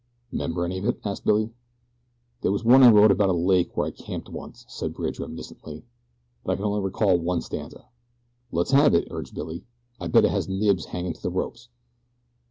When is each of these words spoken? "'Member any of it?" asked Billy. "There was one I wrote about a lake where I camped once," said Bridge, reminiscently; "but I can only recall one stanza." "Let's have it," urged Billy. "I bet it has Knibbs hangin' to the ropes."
"'Member 0.31 0.65
any 0.65 0.79
of 0.79 0.85
it?" 0.85 0.99
asked 1.05 1.25
Billy. 1.25 1.51
"There 2.41 2.51
was 2.51 2.63
one 2.63 2.81
I 2.81 2.89
wrote 2.89 3.11
about 3.11 3.29
a 3.29 3.33
lake 3.33 3.77
where 3.77 3.85
I 3.85 3.91
camped 3.91 4.29
once," 4.29 4.65
said 4.67 4.95
Bridge, 4.95 5.19
reminiscently; 5.19 5.85
"but 6.43 6.53
I 6.53 6.55
can 6.55 6.65
only 6.65 6.81
recall 6.81 7.19
one 7.19 7.41
stanza." 7.41 7.85
"Let's 8.51 8.71
have 8.71 8.95
it," 8.95 9.07
urged 9.11 9.35
Billy. 9.35 9.63
"I 9.99 10.07
bet 10.07 10.25
it 10.25 10.31
has 10.31 10.49
Knibbs 10.49 10.85
hangin' 10.85 11.13
to 11.13 11.21
the 11.21 11.29
ropes." 11.29 11.69